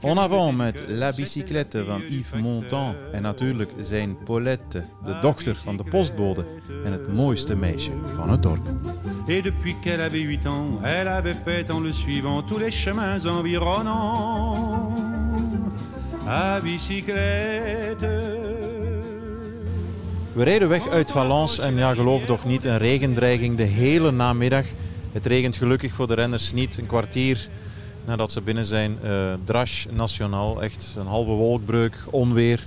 [0.00, 5.76] En avant met La Bicyclette van Yves Montand en natuurlijk zijn Paulette, de dochter van
[5.76, 6.44] de postbode
[6.84, 8.68] en het mooiste meisje van het dorp.
[9.26, 13.24] Et depuis qu'elle avait 8 ans, elle avait fait en le suivant tous les chemins
[13.24, 14.92] environnants.
[16.26, 18.40] À bicyclette.
[20.32, 24.10] We rijden weg uit Valence en ja, geloof het of niet, een regendreiging de hele
[24.10, 24.64] namiddag.
[25.12, 26.78] Het regent gelukkig voor de renners niet.
[26.78, 27.48] Een kwartier
[28.04, 30.62] nadat ze binnen zijn, eh Drash Nationaal.
[30.62, 32.66] Echt een halve wolkbreuk, onweer.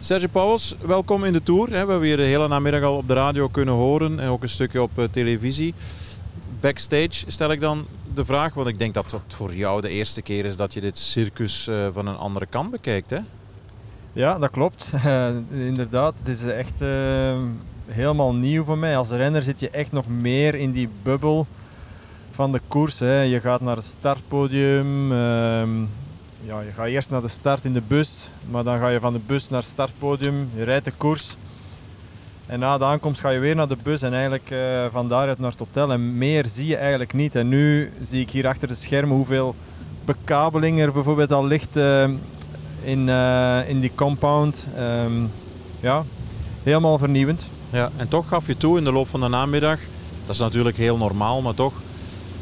[0.00, 1.70] Serge Pauwels, welkom in de Tour.
[1.70, 4.48] We hebben je de hele namiddag al op de radio kunnen horen en ook een
[4.48, 5.74] stukje op eh, televisie.
[6.60, 10.22] Backstage stel ik dan de vraag, want ik denk dat het voor jou de eerste
[10.22, 13.10] keer is dat je dit circus eh, van een andere kant bekijkt.
[13.10, 13.18] Hè?
[14.12, 14.92] Ja, dat klopt.
[15.50, 16.80] Inderdaad, het is echt
[17.86, 18.96] helemaal nieuw voor mij.
[18.96, 21.46] Als renner zit je echt nog meer in die bubbel
[22.34, 22.98] van de koers.
[22.98, 23.20] Hè.
[23.20, 25.12] Je gaat naar het startpodium.
[25.12, 25.80] ehm,
[26.40, 29.12] ja, je gaat eerst naar de start in de bus, maar dan ga je van
[29.12, 30.50] de bus naar het startpodium.
[30.54, 31.36] Je rijdt de koers.
[32.46, 35.38] En na de aankomst ga je weer naar de bus en eigenlijk eh, van daaruit
[35.38, 35.92] naar het hotel.
[35.92, 37.34] En meer zie je eigenlijk niet.
[37.34, 39.54] En nu zie ik hier achter de schermen hoeveel
[40.04, 42.08] bekabeling er bijvoorbeeld al ligt eh,
[42.82, 44.66] in, eh, in die compound.
[44.76, 45.24] Ehm,
[45.80, 46.04] ja,
[46.62, 47.46] helemaal vernieuwend.
[47.70, 49.78] Ja, en toch gaf je toe in de loop van de namiddag,
[50.26, 51.72] dat is natuurlijk heel normaal, maar toch,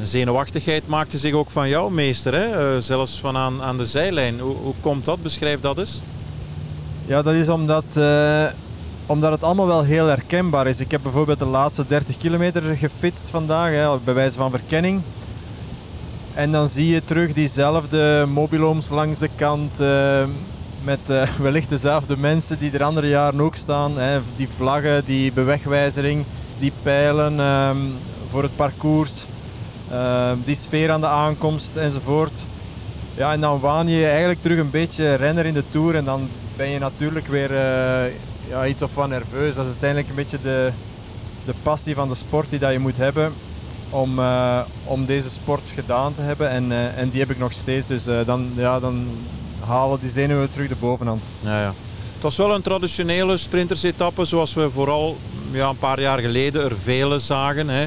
[0.01, 2.33] zenuwachtigheid maakte zich ook van jou, meester.
[2.33, 2.75] Hè?
[2.75, 4.39] Eh, zelfs van aan, de zijlijn.
[4.39, 5.21] Hoe, hoe komt dat?
[5.21, 5.99] Beschrijf dat eens.
[7.05, 8.45] Ja, dat is omdat, eh,
[9.05, 10.79] omdat het allemaal wel heel herkenbaar is.
[10.79, 15.01] Ik heb bijvoorbeeld de laatste 30 kilometer gefietst vandaag, hè, bij wijze van verkenning.
[16.33, 19.79] En dan zie je terug diezelfde mobilhomes langs de kant.
[19.79, 20.23] eh,
[20.83, 20.99] met
[21.41, 23.97] wellicht dezelfde mensen die er andere jaren ook staan.
[23.97, 24.19] Hè.
[24.35, 26.25] Die vlaggen, die bewegwijzering,
[26.59, 27.77] die pijlen ehm,
[28.29, 29.25] voor het parcours.
[29.93, 32.39] Ehm, die sfeer aan de aankomst enzovoort.
[33.15, 35.95] Ja, en dan waan je eigenlijk terug een beetje renner in de Tour.
[35.95, 38.11] En dan ben je natuurlijk weer eh,
[38.49, 39.55] ja, iets of wat nerveus.
[39.55, 40.71] Dat is uiteindelijk een beetje de,
[41.45, 43.33] de passie van de sport die dat je moet hebben
[43.89, 46.49] om, eh, om deze sport gedaan te hebben.
[46.49, 47.87] En, eh, en die heb ik nog steeds.
[47.87, 49.07] Dus dan, ja, dan
[49.65, 51.21] halen die zenuwen terug de bovenhand.
[51.39, 51.73] Ja, ja.
[52.13, 55.17] Het was wel een traditionele sprintersetappe zoals we vooral
[55.51, 57.69] ja, een paar jaar geleden er vele zagen.
[57.69, 57.85] Hè.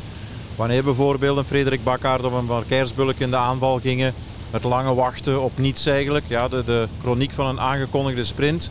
[0.57, 4.15] Wanneer bijvoorbeeld een Frederik Bakkaert of een Van Kersbulk in de aanval gingen.
[4.51, 6.25] Het lange wachten op niets eigenlijk.
[6.29, 8.71] Ja, de, de chroniek van een aangekondigde sprint.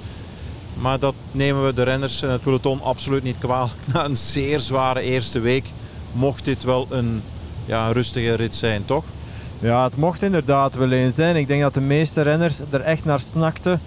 [0.73, 3.73] Maar dat nemen we de renners en het peloton absoluut niet kwalijk.
[3.93, 5.65] Na een zeer zware eerste week
[6.11, 7.21] mocht dit wel een
[7.65, 9.03] ja, rustige rit zijn, toch?
[9.59, 11.35] Ja, het mocht inderdaad wel eens zijn.
[11.35, 13.81] Ik denk dat de meeste renners er echt naar snakten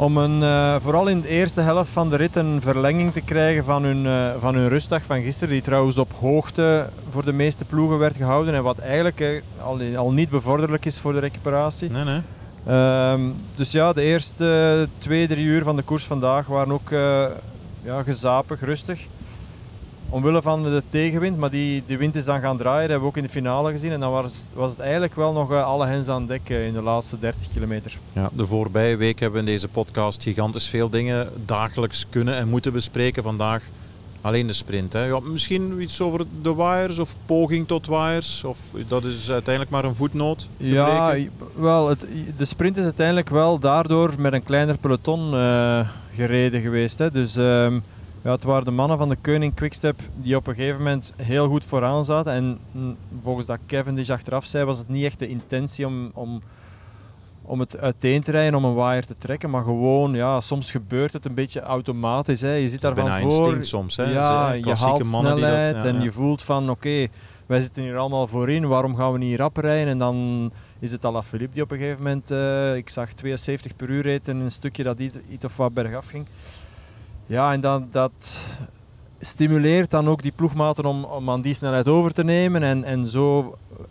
[0.00, 3.64] om een, eh, vooral in de eerste helft van de rit een verlenging te krijgen
[3.64, 5.52] van hun, eh, van hun rustdag van gisteren.
[5.52, 8.54] Die trouwens op hoogte voor de meeste ploegen werd gehouden.
[8.54, 11.90] En wat eigenlijk al, al niet bevorderlijk is voor de recuperatie.
[11.90, 12.20] Nee, nee.
[12.66, 13.20] Ehm,
[13.54, 17.24] dus ja, de eerste twee, drie uur van de koers vandaag waren ook eh,
[17.82, 19.06] ja, gezapig, rustig.
[20.10, 22.80] Omwille van de tegenwind, maar die, die wind is dan gaan draaien.
[22.80, 23.92] Dat hebben we ook in de finale gezien.
[23.92, 26.72] En dan was, was het eigenlijk wel nog eh, alle hens aan dek eh, in
[26.72, 27.98] de laatste 30 kilometer.
[28.12, 32.48] Ja, de voorbije week hebben we in deze podcast gigantisch veel dingen dagelijks kunnen en
[32.48, 33.22] moeten bespreken.
[33.22, 33.62] Vandaag
[34.20, 34.92] alleen de sprint.
[34.92, 35.04] Hè.
[35.04, 38.44] Ja, misschien iets over de wires of poging tot wires.
[38.44, 38.58] Of
[38.88, 40.48] dat is uiteindelijk maar een voetnoot.
[40.56, 41.16] Ja,
[41.54, 42.06] wel, het,
[42.36, 46.98] de sprint is uiteindelijk wel daardoor met een kleiner peloton eh, gereden geweest.
[46.98, 47.10] Hè.
[47.10, 47.78] Dus ehm,
[48.22, 51.48] ja, het waren de mannen van de Koning Quickstep die op een gegeven moment heel
[51.48, 52.32] goed vooraan zaten.
[52.32, 56.42] En mm, volgens dat Cavendish achteraf zei, was het niet echt de intentie om, om,
[57.42, 59.50] om het uiteen te rijden, om een wire te trekken.
[59.50, 62.40] Maar gewoon, ja, soms gebeurt het een beetje automatisch.
[62.40, 62.52] Hè.
[62.52, 63.30] Je zit daar van voor.
[63.30, 63.96] instinct soms.
[63.96, 64.12] Hè.
[64.12, 66.02] Ja, je klassieke haalt mannen die dat- snelheid ja, en ja.
[66.02, 67.06] je voelt van oké,
[67.46, 69.88] wij zitten hier allemaal voorin, waarom gaan we niet rap rijden?
[69.88, 73.88] En dan is het Alaphilippe die op een gegeven moment, eh, ik zag 72 per
[73.88, 76.26] uur reed en een stukje dat iets, iets of wat bergaf ging.
[77.30, 78.46] Ja, en dan, dat
[79.20, 83.06] stimuleert dan ook die ploegmaten om, om aan die snelheid over te nemen en, en
[83.06, 83.40] zo
[83.78, 83.84] eh,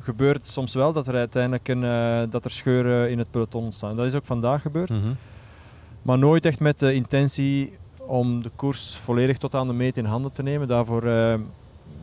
[0.00, 3.64] gebeurt het soms wel dat er uiteindelijk een, eh, dat er scheuren in het peloton
[3.64, 3.96] ontstaan.
[3.96, 4.88] Dat is ook vandaag gebeurd.
[4.90, 5.12] Mhm.
[6.02, 7.72] Maar nooit echt met de intentie
[8.06, 10.68] om de koers volledig tot aan de meet in handen te nemen.
[10.68, 11.34] Daarvoor, eh,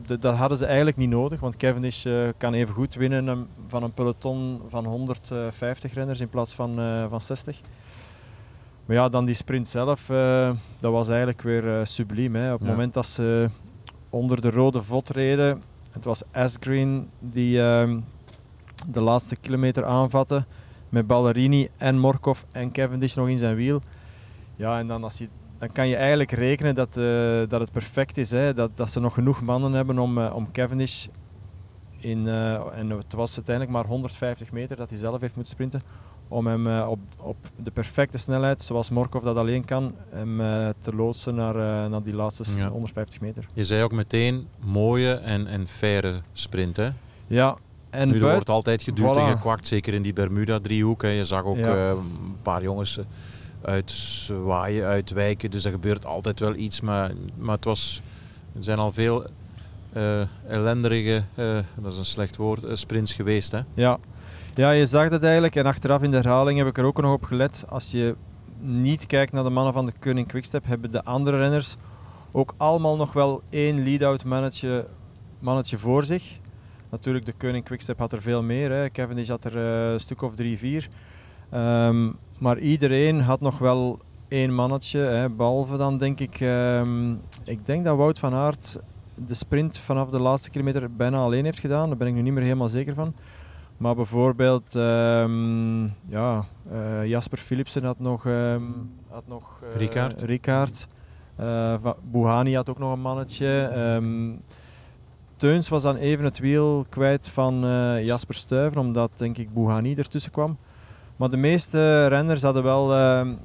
[0.06, 3.84] de- dat hadden ze eigenlijk niet nodig, want Cavendish eh, kan even goed winnen van
[3.84, 6.76] een peloton van 150 renners in plaats van,
[7.10, 7.62] van 60.
[8.86, 12.36] Maar ja, dan die sprint zelf, eh, dat was eigenlijk weer eh, subliem.
[12.36, 12.54] Hè.
[12.54, 12.74] Op het Ja.
[12.74, 13.50] moment dat ze
[14.10, 18.00] onder de rode vod reden, het was Asgreen die ehm,
[18.88, 20.46] de laatste kilometer aanvatte
[20.90, 23.82] met Ballerini en Morkov en Cavendish nog in zijn wiel.
[24.56, 25.28] Ja, en dan, als je,
[25.58, 27.04] dan kan je eigenlijk rekenen dat, eh,
[27.48, 28.32] dat het perfect is.
[28.32, 28.54] Hè?
[28.54, 31.06] Dat, dat ze nog genoeg mannen hebben om, om Cavendish
[31.98, 32.28] in,
[32.76, 35.82] en het was uiteindelijk maar 150 meter dat hij zelf heeft moeten sprinten,
[36.34, 40.70] om hem eh, op, op de perfecte snelheid, zoals Morkov dat alleen kan, hem eh,
[40.80, 42.68] te loodsen naar, eh, naar die laatste s- Ja.
[42.70, 43.46] 150 meter.
[43.54, 46.78] Je zei ook meteen mooie en, en faire sprint.
[46.78, 46.90] Hè?
[47.28, 47.56] Ja,
[47.90, 51.02] en nu, er wordt altijd geduwd en gekwakt, zeker in die Bermuda-driehoek.
[51.02, 51.90] Je zag ook Ja.
[51.90, 53.00] een paar jongens
[53.62, 55.52] uitwaaien, uitwijken.
[55.52, 56.82] Dus er gebeurt altijd wel iets.
[56.82, 58.02] Maar, maar het was,
[58.56, 59.26] er zijn al veel
[60.48, 63.52] ellenderige, eh, dat is een slecht woord, sprints geweest.
[63.52, 63.60] Hè?
[63.74, 63.98] Ja.
[64.56, 65.56] Ja, je zag dat eigenlijk.
[65.56, 67.66] En achteraf in de herhaling heb ik er ook nog op gelet.
[67.70, 68.16] Als je
[68.60, 71.78] niet kijkt naar de mannen van de Koning Quickstep, hebben de andere renners
[72.32, 74.88] ook allemaal nog wel één lead-out mannetje,
[75.40, 76.40] mannetje voor zich.
[76.90, 78.72] Natuurlijk, de Koning Quickstep had er veel meer.
[78.72, 78.90] Hè.
[78.90, 80.88] Cavendish had er eh, een stuk of drie, vier.
[81.50, 85.00] Ehm, maar iedereen had nog wel één mannetje.
[85.00, 85.30] Hè.
[85.30, 86.40] Behalve dan denk ik...
[86.40, 87.12] ehm,
[87.44, 88.78] ik denk dat Wout van Aert
[89.16, 91.88] de sprint vanaf de laatste kilometer bijna alleen heeft gedaan.
[91.88, 93.14] Daar ben ik nu niet meer helemaal zeker van.
[93.84, 98.62] Maar bijvoorbeeld ehm, ja, eh, Jasper Philipsen had nog, ehm
[99.10, 100.22] had nog eh, Rickaard.
[100.22, 100.88] Rickaard.
[101.36, 101.76] Eh,
[102.12, 103.72] Bouhanni had ook nog een mannetje.
[103.74, 104.32] Ehm,
[105.36, 107.60] Teuns was dan even het wiel kwijt van
[108.04, 110.58] Jasper Stuyven, omdat denk ik Bouhanni ertussen kwam.
[111.16, 112.94] Maar de meeste renners hadden wel,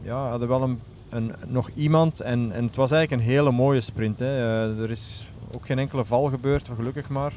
[0.02, 3.80] ja, hadden wel een, een, nog iemand en, en het was eigenlijk een hele mooie
[3.80, 4.18] sprint.
[4.18, 4.38] Hè.
[4.82, 7.32] Er is ook geen enkele val gebeurd, gelukkig maar.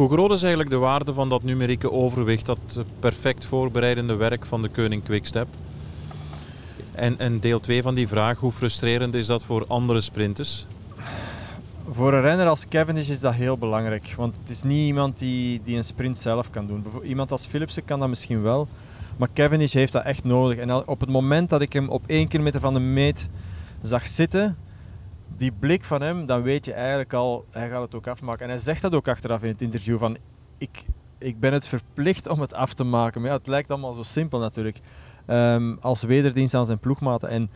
[0.00, 4.46] Hoe groot is eigenlijk de waarde van dat numerieke overwicht, dat eh, perfect voorbereidende werk
[4.46, 5.46] van de Koning Quickstep?
[6.92, 10.66] En, en deel 2 van die vraag, hoe frustrerend is dat voor andere sprinters?
[11.90, 14.14] Voor een renner als Cavendish is dat heel belangrijk.
[14.16, 16.84] Want het is niet iemand die, die een sprint zelf kan doen.
[17.02, 18.68] Iemand als Philipsen kan dat misschien wel.
[19.16, 20.58] Maar Cavendish heeft dat echt nodig.
[20.58, 23.28] En op het moment dat ik hem op één kilometer van de meet
[23.82, 24.56] zag zitten,
[25.40, 28.42] die blik van hem, dan weet je eigenlijk al, hij gaat het ook afmaken.
[28.42, 30.16] En hij zegt dat ook achteraf in het interview van,
[30.58, 30.84] ik,
[31.18, 33.20] ik ben het verplicht om het af te maken.
[33.20, 34.80] Maar ja, het lijkt allemaal zo simpel natuurlijk.
[35.26, 37.28] Ehm, als wederdienst aan zijn ploegmaten.
[37.28, 37.50] En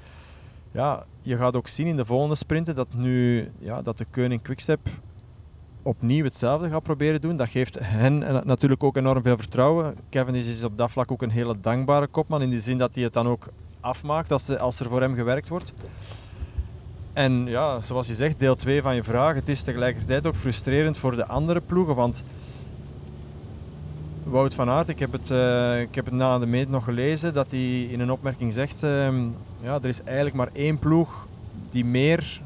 [0.73, 4.43] ja, je gaat ook zien in de volgende sprinten dat nu ja, dat de Koning
[4.43, 4.89] Quickstep
[5.83, 7.37] opnieuw hetzelfde gaat proberen doen.
[7.37, 9.97] Dat geeft hen natuurlijk ook enorm veel vertrouwen.
[10.11, 13.05] Cavendish is op dat vlak ook een hele dankbare kopman in de zin dat hij
[13.05, 13.49] het dan ook
[13.81, 15.73] afmaakt als, als er voor hem gewerkt wordt.
[17.15, 19.35] En ja, zoals je zegt, deel 2 van je vraag.
[19.35, 22.23] Het is tegelijkertijd ook frustrerend voor de andere ploegen, want
[24.25, 27.35] Wout van Aert, ik heb het, eh, ik heb het na de meet nog gelezen,
[27.35, 29.23] dat hij in een opmerking zegt, ehm,
[29.63, 31.27] ja, er is eigenlijk maar één ploeg
[31.71, 32.41] die meer,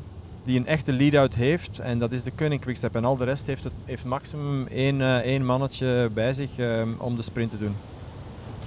[0.44, 2.94] die een echte lead-out heeft, en dat is de Koning Quickstep.
[2.94, 6.89] En al de rest heeft, het, heeft maximum één, eh, één mannetje bij zich ehm,
[6.98, 7.75] om de sprint te doen.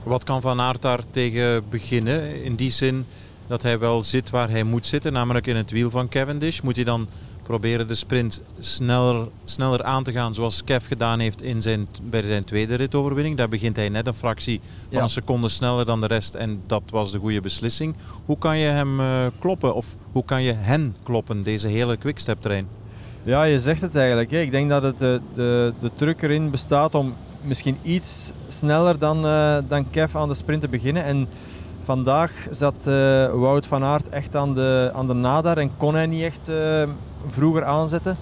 [0.03, 2.43] Wat kan Van Aert daar tegen beginnen?
[2.43, 3.05] In die zin
[3.51, 6.61] dat hij wel zit waar hij moet zitten, namelijk in het wiel van Cavendish.
[6.61, 7.07] Moet hij dan
[7.43, 12.23] proberen de sprint sneller, sneller aan te gaan zoals Kev gedaan heeft in zijn, bij
[12.23, 13.37] zijn tweede ritoverwinning.
[13.37, 15.01] Daar begint hij net een fractie van Ja.
[15.01, 17.95] een seconde sneller dan de rest en dat was de goede beslissing.
[18.25, 22.67] Hoe kan je hem eh, kloppen of hoe kan je hen kloppen, deze hele quickstep-trein?
[23.23, 24.31] Ja, je zegt het eigenlijk.
[24.31, 24.39] Hè.
[24.39, 29.25] Ik denk dat het de, de, de truc erin bestaat om misschien iets sneller dan,
[29.25, 31.03] eh, dan Kev aan de sprint te beginnen.
[31.03, 31.27] En
[31.95, 32.93] vandaag zat eh,
[33.33, 36.83] Wout van Aert echt aan de, aan de nadar en kon hij niet echt eh,
[37.27, 38.17] vroeger aanzetten.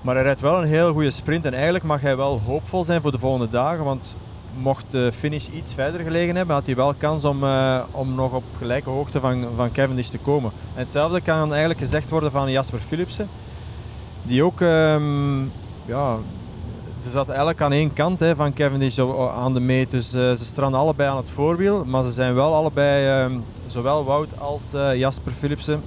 [0.00, 3.00] Maar hij rijdt wel een heel goede sprint en eigenlijk mag hij wel hoopvol zijn
[3.00, 3.84] voor de volgende dagen.
[3.84, 4.16] Want
[4.56, 8.32] mocht de finish iets verder gelegen hebben, had hij wel kans om, eh, om nog
[8.32, 10.50] op gelijke hoogte van, van Cavendish te komen.
[10.74, 13.28] En hetzelfde kan eigenlijk gezegd worden van Jasper Philipsen.
[14.22, 15.40] Die ook, ehm,
[15.84, 16.16] ja,
[17.02, 19.90] ze zaten eigenlijk aan één kant hè, van Cavendish o- aan de meet.
[19.90, 21.84] Dus eh, ze stranden allebei aan het voorwiel.
[21.84, 25.82] Maar ze zijn wel allebei, ehm, zowel Wout als eh, Jasper Philipsen,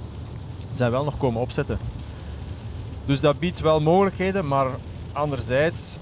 [0.72, 1.78] zijn wel nog komen opzetten.
[3.04, 4.66] Dus dat biedt wel mogelijkheden, maar
[5.12, 5.96] anderzijds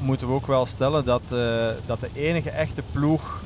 [0.00, 3.42] moeten we ook wel stellen dat, eh, dat de enige echte ploeg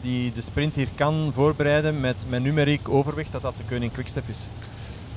[0.00, 4.28] die de sprint hier kan voorbereiden met, met numeriek overwicht, dat dat de Koning Quickstep
[4.28, 4.46] is.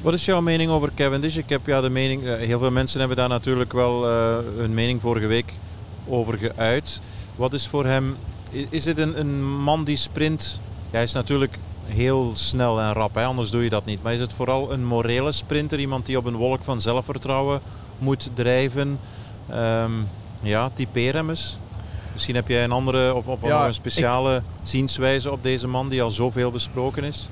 [0.06, 1.38] Wat is jouw mening over Cavendish?
[1.38, 4.74] Ik heb ja, de mening, eh, heel veel mensen hebben daar natuurlijk wel uh, hun
[4.74, 5.54] mening vorige week
[6.08, 7.00] over geuit.
[7.36, 8.16] Wat is voor hem,
[8.70, 10.60] is het een, een man die sprint?
[10.92, 13.24] hij is natuurlijk heel snel en rap, hè?
[13.24, 14.04] anders doe je dat niet.
[14.04, 17.62] Maar is het vooral een morele sprinter, iemand die op een wolk van zelfvertrouwen
[17.98, 19.00] moet drijven?
[19.52, 20.08] Um,
[20.42, 21.58] ja, typeer hem eens.
[22.14, 26.12] Misschien heb jij een andere of, of een speciale zienswijze op deze man die al
[26.12, 27.30] zoveel besproken is?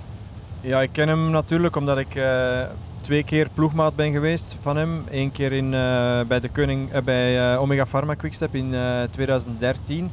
[0.65, 2.61] Ja, ik ken hem natuurlijk omdat ik uh,
[3.01, 5.03] twee keer ploegmaat ben geweest van hem.
[5.11, 8.75] Eén keer in, uh, bij, de Koning, uh, bij Omega Pharma Quickstep in
[9.09, 10.11] 2013.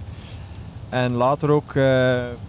[0.88, 1.73] En later ook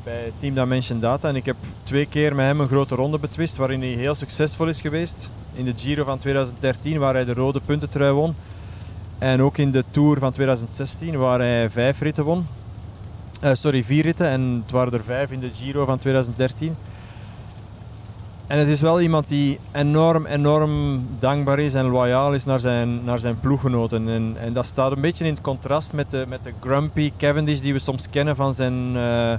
[0.03, 1.27] bij Team Dimension Data.
[1.27, 4.67] En ik heb twee keer met hem een grote ronde betwist waarin hij heel succesvol
[4.67, 5.31] is geweest.
[5.53, 8.36] In de Giro van 2013 waar hij de rode puntentrui won.
[9.17, 12.48] En ook in de Tour van 2016 waar hij vijf ritten won.
[13.41, 16.75] sorry, vier ritten en het waren er vijf in de Giro van 2013.
[18.51, 23.03] En het is wel iemand die enorm, enorm dankbaar is en loyaal is naar zijn,
[23.03, 24.10] naar zijn ploeggenoten.
[24.10, 27.60] En, en dat staat een beetje in het contrast met de, met de grumpy Cavendish
[27.60, 29.34] die we soms kennen van zijn, uh,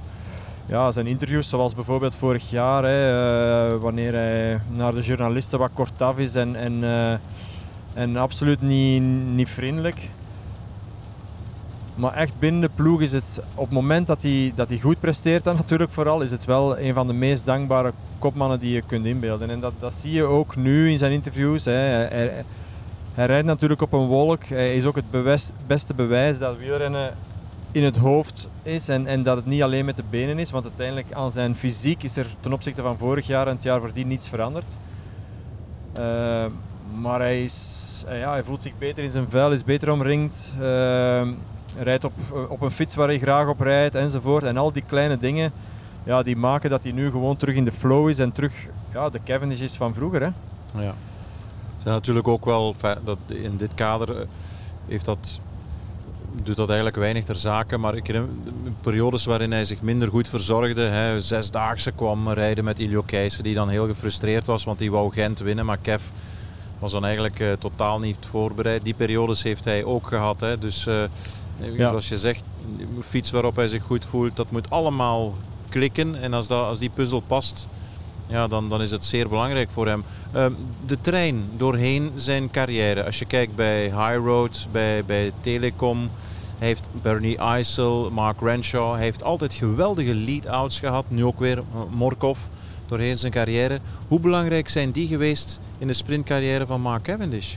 [0.66, 1.48] ja, zijn interviews.
[1.48, 6.56] Zoals bijvoorbeeld vorig jaar, hè, uh, wanneer hij naar de journalisten wat kortaf is en,
[6.56, 7.12] en, uh,
[7.94, 9.02] en absoluut niet,
[9.34, 10.08] niet vriendelijk.
[12.02, 15.00] Maar echt binnen de ploeg is het, op het moment dat hij, dat hij goed
[15.00, 18.82] presteert, dan natuurlijk vooral, is het wel een van de meest dankbare kopmannen die je
[18.82, 19.50] kunt inbeelden.
[19.50, 21.64] En dat, dat zie je ook nu in zijn interviews.
[21.64, 21.72] Hè.
[21.72, 22.44] Hij,
[23.14, 24.44] hij, rijdt natuurlijk op een wolk.
[24.44, 27.14] Hij is ook het beste bewijs dat wielrennen
[27.72, 30.50] in het hoofd is en, en dat het niet alleen met de benen is.
[30.50, 33.80] Want uiteindelijk aan zijn fysiek is er ten opzichte van vorig jaar en het jaar
[33.80, 34.76] voordien niets veranderd.
[35.98, 36.44] Uh,
[37.00, 40.54] maar hij, is, ja, hij voelt zich beter in zijn vuil, is beter omringd.
[40.60, 41.28] Uh,
[41.78, 42.12] rijdt op,
[42.48, 44.44] op een fiets waar hij graag op rijdt enzovoort.
[44.44, 45.52] En al die kleine dingen
[46.04, 49.10] ja, die maken dat hij nu gewoon terug in de flow is en terug ja,
[49.10, 50.20] de Cavendish is van vroeger.
[50.20, 50.30] Hè.
[50.82, 50.94] Ja.
[51.82, 52.74] Zijn natuurlijk ook wel
[53.04, 54.26] dat in dit kader eh,
[54.88, 55.40] heeft dat,
[56.42, 57.76] doet dat eigenlijk weinig ter zake.
[57.76, 58.30] Maar ik herinner
[58.80, 60.82] periodes waarin hij zich minder goed verzorgde.
[60.82, 65.12] Hè, zesdaagse kwam rijden met Ilio Keijsen, die dan heel gefrustreerd was, want die wou
[65.12, 65.66] Gent winnen.
[65.66, 66.02] Maar Kev
[66.78, 68.84] was dan eigenlijk uh, totaal niet voorbereid.
[68.84, 70.40] Die periodes heeft hij ook gehad.
[70.40, 70.58] Hè.
[70.58, 70.86] Dus
[71.72, 71.88] ja.
[71.88, 72.42] zoals je zegt,
[73.08, 75.34] fiets waarop hij zich goed voelt, dat moet allemaal
[75.68, 76.22] klikken.
[76.22, 77.68] En als, dat, als die puzzel past,
[78.26, 80.04] ja, dan, dan is het zeer belangrijk voor hem.
[80.32, 80.52] Ehm,
[80.86, 83.04] de trein doorheen zijn carrière.
[83.04, 86.10] Als je kijkt bij High Road, bij, bij Telecom.
[86.58, 88.94] Heeft Bernie Eisel, Mark Renshaw.
[88.94, 91.04] Hij heeft altijd geweldige lead-outs gehad.
[91.08, 92.38] Nu ook weer eh, Morkov
[92.86, 93.78] doorheen zijn carrière.
[94.08, 97.54] Hoe belangrijk zijn die geweest in de sprintcarrière van Mark Cavendish?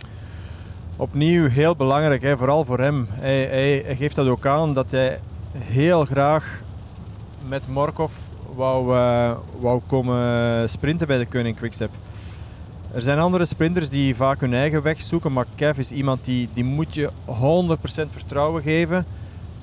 [0.97, 3.07] Opnieuw heel belangrijk, hè, vooral voor hem.
[3.09, 3.45] Hij,
[3.85, 5.19] hij, geeft dat ook aan dat hij
[5.57, 6.61] heel graag
[7.47, 8.11] met Morkov
[8.55, 11.89] wou, uh, wou komen sprinten bij de Koning Quickstep.
[12.93, 16.49] Er zijn andere sprinters die vaak hun eigen weg zoeken, maar Kev is iemand die,
[16.53, 17.31] die moet je 100%
[18.11, 19.05] vertrouwen geven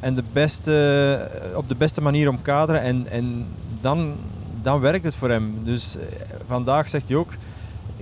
[0.00, 3.46] en de beste, op de beste manier omkaderen en, en
[3.80, 4.14] dan,
[4.62, 5.60] dan werkt het voor hem.
[5.64, 6.02] Dus eh,
[6.46, 7.32] vandaag zegt hij ook,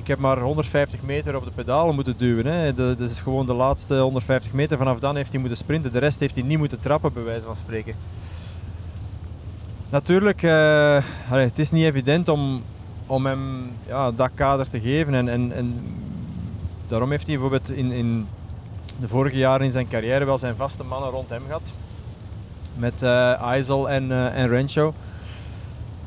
[0.00, 2.46] ik heb maar 150 meter op de pedalen moeten duwen.
[2.46, 2.74] Hè.
[2.74, 4.78] Dat is gewoon de laatste 150 meter.
[4.78, 5.92] Vanaf dan heeft hij moeten sprinten.
[5.92, 7.94] De rest heeft hij niet moeten trappen, bij wijze van spreken.
[9.88, 12.62] Natuurlijk, uh, het is niet evident om,
[13.06, 15.14] om hem ja, dat kader te geven.
[15.14, 15.80] En, en, en
[16.88, 18.26] daarom heeft hij bijvoorbeeld in, in
[19.00, 21.72] de vorige jaren in zijn carrière wel zijn vaste mannen rond hem gehad.
[22.74, 24.94] Met uh, Eisel en, uh, en Rencho.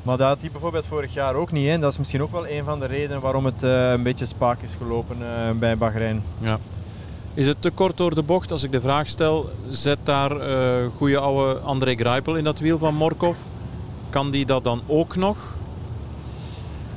[0.04, 1.68] Maar dat had hij bijvoorbeeld vorig jaar ook niet.
[1.68, 1.78] Hè.
[1.80, 4.76] Dat is misschien ook wel een van de redenen waarom het een beetje spaak is
[4.78, 5.18] gelopen
[5.60, 6.24] bij Bahrein.
[6.40, 6.60] Ja.
[7.34, 10.32] Is het te kort door de bocht als ik de vraag stel, zet daar
[10.98, 13.38] goede oude André Greipel in dat wiel van Morkov?
[14.10, 15.38] Kan die dat dan ook nog?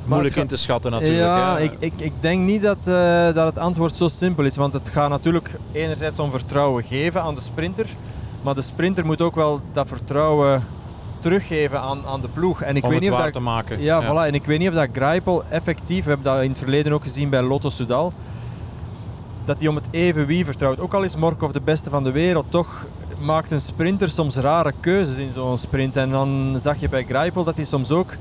[0.05, 1.21] Moeilijk in te schatten natuurlijk.
[1.21, 4.55] Ja, ik, ik, ik denk niet dat, uh, dat het antwoord zo simpel is.
[4.55, 7.85] Want het gaat natuurlijk enerzijds om vertrouwen geven aan de sprinter.
[8.41, 10.63] Maar de sprinter moet ook wel dat vertrouwen
[11.19, 12.61] teruggeven aan, aan de ploeg.
[12.61, 13.81] En ik om weet niet of dat, te maken.
[13.81, 14.27] Ja, ja, Voilà.
[14.27, 17.03] En ik weet niet of dat Greipel effectief, we hebben dat in het verleden ook
[17.03, 18.13] gezien bij Lotto Soudal,
[19.45, 20.79] dat hij om het even wie vertrouwt.
[20.79, 22.85] Ook al is Morkov de beste van de wereld, toch
[23.19, 25.95] maakt een sprinter soms rare keuzes in zo'n sprint.
[25.95, 28.13] En dan zag je bij Greipel dat hij soms ook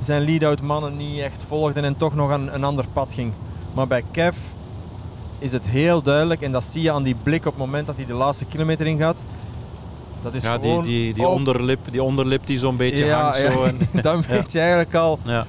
[0.00, 3.32] zijn lead-out mannen niet echt volgde en toch nog een, een ander pad ging.
[3.74, 4.36] Maar bij Kev
[5.38, 7.96] is het heel duidelijk en dat zie je aan die blik op het moment dat
[7.96, 9.22] hij de laatste kilometer ingaat.
[10.22, 13.36] Dat is ja, gewoon die, die, die, onderlip, die onderlip die zo'n beetje ja, hangt.
[13.36, 15.46] Zo en, dan weet je eigenlijk al, ja.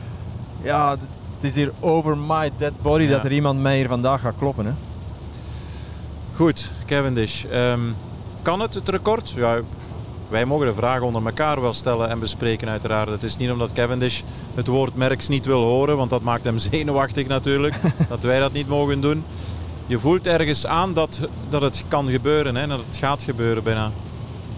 [0.62, 0.90] ja,
[1.36, 4.66] het is hier over my dead body dat er iemand mij hier vandaag gaat kloppen.
[4.66, 4.72] Hè.
[6.36, 7.44] Goed, Cavendish.
[7.54, 7.96] Um,
[8.42, 9.30] kan het, het record?
[9.30, 9.60] Ja,
[10.30, 13.10] wij mogen de vragen onder elkaar wel stellen en bespreken uiteraard.
[13.10, 14.22] Het is niet omdat Cavendish
[14.56, 17.76] het woord Merks niet wil horen, want dat maakt hem zenuwachtig natuurlijk,
[18.10, 19.24] dat wij dat niet mogen doen.
[19.88, 23.92] Je voelt ergens aan dat, dat het kan gebeuren, hè, dat het gaat gebeuren bijna.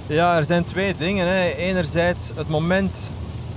[0.08, 1.28] Ja, er zijn twee dingen.
[1.28, 1.50] Hè.
[1.50, 3.12] Enerzijds het moment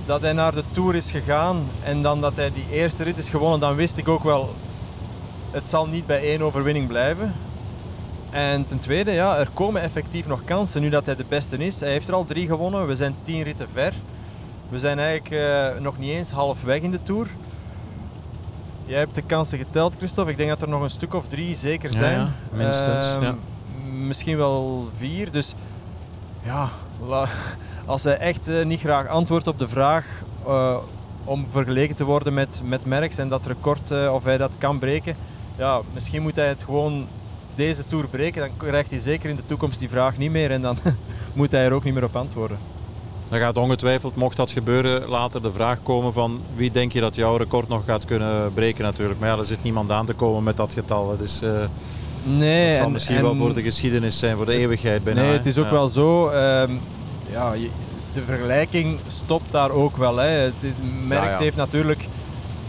[0.05, 3.29] dat hij naar de Tour is gegaan en dan dat hij die eerste rit is
[3.29, 4.53] gewonnen, dan wist ik ook wel,
[5.51, 7.33] het zal niet bij één overwinning blijven.
[8.29, 11.79] En ten tweede, ja, er komen effectief nog kansen nu dat hij de beste is.
[11.79, 13.93] Hij heeft er al drie gewonnen, we zijn tien ritten ver.
[14.69, 17.27] We zijn eigenlijk uh, nog niet eens halfweg in de Tour.
[18.85, 20.31] Jij hebt de kansen geteld, Christophe.
[20.31, 22.19] Ik denk dat er nog een stuk of drie zeker zijn.
[22.19, 23.07] Ja, ja minstens.
[23.07, 23.35] Uh, ja.
[23.91, 25.31] Misschien wel vier.
[25.31, 25.53] Dus
[26.43, 26.69] ja,
[27.85, 30.05] als hij echt uh, niet graag antwoordt op de vraag
[30.47, 30.77] uh,
[31.23, 34.79] om vergeleken te worden met, met Merckx en dat record, uh, of hij dat kan
[34.79, 35.15] breken,
[35.57, 37.07] ja, misschien moet hij het gewoon
[37.55, 38.41] deze Tour breken.
[38.41, 40.77] Dan krijgt hij zeker in de toekomst die vraag niet meer en dan
[41.33, 42.57] moet hij er ook niet meer op antwoorden.
[43.29, 47.15] Dan gaat ongetwijfeld, mocht dat gebeuren, later de vraag komen van wie denk je dat
[47.15, 49.19] jouw record nog gaat kunnen breken natuurlijk.
[49.19, 51.17] Maar ja, er zit niemand aan te komen met dat getal.
[51.17, 51.41] Dus,
[52.23, 55.21] nee, het zal misschien wel voor de geschiedenis zijn, voor de eeuwigheid bijna.
[55.21, 55.71] Nee, het is ook ja.
[55.71, 56.29] wel zo.
[56.29, 56.79] Um,
[57.31, 57.53] ja,
[58.13, 60.17] de vergelijking stopt daar ook wel.
[60.17, 60.49] Hè.
[61.07, 62.07] Merckx ja, heeft natuurlijk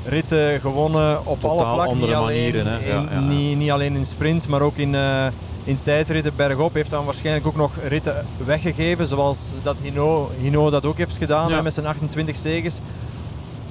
[0.04, 1.92] ritten gewonnen op Totaal alle vlakken.
[1.92, 2.66] andere niet manieren.
[2.66, 2.90] Alleen hè.
[2.90, 5.26] Ja, in, niet, niet, alleen in sprints, maar ook in, uh,
[5.64, 6.75] in tijdritten bergop.
[6.75, 11.62] Heeft dan waarschijnlijk ook nog ritten weggegeven, zoals dat Hino, Hino dat ook heeft gedaan
[11.62, 12.78] met zijn 28 zegens.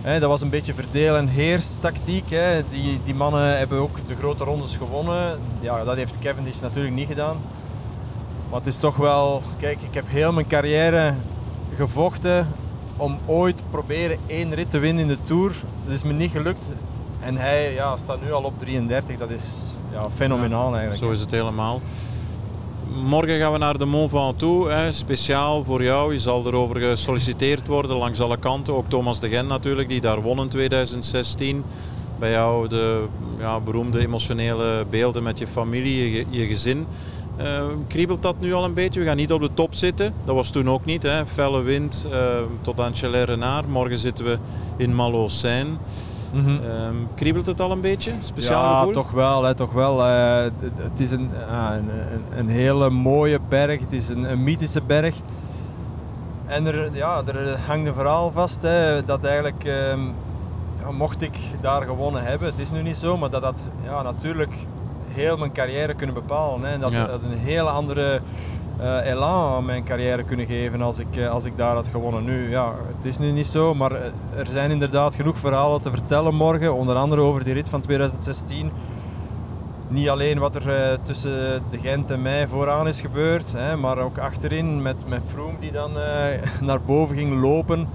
[0.01, 2.29] Hè, dat was een beetje verdeel- en heerstactiek.
[2.29, 2.63] Hè.
[2.69, 5.39] Die, die mannen hebben ook de grote rondes gewonnen.
[5.59, 7.37] Ja, dat heeft Cavendish natuurlijk niet gedaan.
[8.49, 11.13] Maar het is toch wel, kijk, ik heb heel mijn carrière
[11.75, 12.47] gevochten
[12.97, 15.51] om ooit proberen één rit te winnen in de Tour.
[15.85, 16.65] Dat is me niet gelukt.
[17.23, 21.03] En hij ja, staat nu al op 33, dat is ja, fenomenaal eigenlijk.
[21.03, 21.81] Zo is het helemaal.
[22.95, 26.13] Morgen gaan we naar de Mont Ventoux, hè, speciaal voor jou.
[26.13, 28.73] Je zal erover gesolliciteerd worden langs alle kanten.
[28.75, 31.63] Ook Thomas de Gen natuurlijk, die daar won in 2016.
[32.19, 33.05] Bij jou de
[33.39, 36.85] ja, beroemde emotionele beelden met je familie, je, je gezin.
[37.39, 38.99] Uh, kriebelt dat nu al een beetje?
[38.99, 40.13] We gaan niet op de top zitten.
[40.25, 41.03] Dat was toen ook niet.
[41.03, 41.25] Hè.
[41.25, 43.67] Felle wind uh, tot aan Chalais-Renard.
[43.67, 44.37] Morgen zitten we
[44.77, 45.69] in Malocène.
[46.33, 46.59] Mm -hmm.
[46.63, 48.13] uh, kriebelt het al een beetje?
[48.19, 48.93] Speciaal ja, gevoel?
[48.93, 49.43] toch wel.
[49.43, 49.99] Hè, toch wel.
[49.99, 51.89] het, het, is een, een,
[52.35, 53.79] een, hele mooie berg.
[53.79, 55.15] Het is een, een mythische berg.
[56.49, 59.99] En er, ja, er hangt een verhaal vast hè, dat eigenlijk, ehm,
[60.79, 64.01] ja, mocht ik daar gewonnen hebben, het is nu niet zo, maar dat dat ja,
[64.01, 64.53] natuurlijk
[65.11, 66.63] heel mijn carrière kunnen bepalen.
[66.63, 66.73] Hè.
[66.73, 68.21] En dat, dat een hele andere
[68.79, 72.23] eh, elan aan mijn carrière kunnen geven als ik, eh, als ik daar had gewonnen.
[72.23, 75.89] Nu, ja, het is nu niet zo, maar eh, er zijn inderdaad genoeg verhalen te
[75.89, 76.73] vertellen morgen.
[76.73, 78.71] Onder andere over die rit van 2016.
[79.87, 84.17] Niet alleen wat er tussen de Gent en mij vooraan is gebeurd, hè, maar ook
[84.17, 85.91] achterin met, met Froome die dan
[86.61, 87.87] naar boven ging lopen.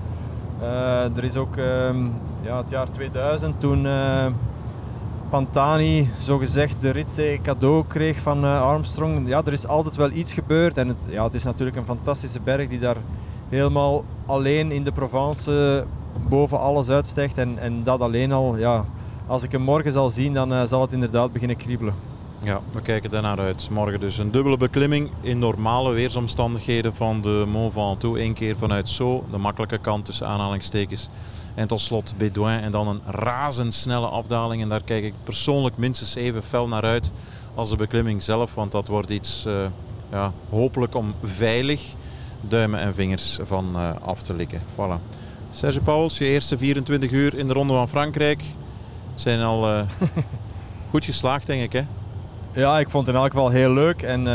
[1.14, 2.06] Er is ook ehm,
[2.42, 3.86] ja, het jaar 2000 toen
[5.28, 9.28] Pantani zogezegd de ritzee cadeau kreeg van eh, Armstrong.
[9.28, 12.40] Ja, er is altijd wel iets gebeurd en het, ja, het is natuurlijk een fantastische
[12.40, 12.96] berg die daar
[13.48, 15.84] helemaal alleen in de Provence
[16.28, 18.84] boven alles uitstijgt en, en dat alleen al, ja,
[19.26, 21.94] als ik hem morgen zal zien, dan eh, zal het inderdaad beginnen kriebelen.
[22.44, 23.68] Ja, we kijken daarnaar uit.
[23.70, 28.20] Morgen dus een dubbele beklimming in normale weersomstandigheden van de Mont Ventoux.
[28.20, 31.08] Eén keer vanuit Sceaux, de makkelijke kant tussen aanhalingstekens.
[31.54, 34.62] En tot slot Bédouin en dan een razendsnelle afdaling.
[34.62, 37.10] En daar kijk ik persoonlijk minstens even fel naar uit
[37.54, 38.54] als de beklimming zelf.
[38.54, 39.66] Want dat wordt iets uh,
[40.10, 41.82] ja, hopelijk om veilig
[42.40, 44.62] duimen en vingers van uh, af te likken.
[44.74, 45.18] Voilà.
[45.50, 48.42] Serge Pauwels, je eerste 24 uur in de Ronde van Frankrijk
[49.14, 49.82] zijn al uh,
[50.90, 51.72] goed geslaagd, denk ik.
[51.72, 51.82] Hè?
[52.54, 54.02] Ja, ik vond het in elk geval heel leuk.
[54.02, 54.26] En uh,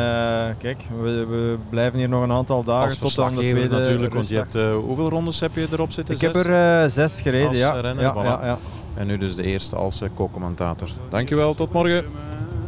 [0.58, 4.14] kijk, we, we, blijven hier nog een aantal dagen Als tot aan de tweede natuurlijk,
[4.14, 6.16] want je hebt, uh, hoeveel rondes heb je erop zitten?
[6.16, 7.80] Ik heb er uh, zes gereden, Als ja.
[7.80, 8.26] renner, ja, voilà.
[8.26, 8.58] ja, ja.
[8.96, 10.90] En nu dus de eerste als co-commentator.
[11.10, 12.06] Dankjewel, tot morgen.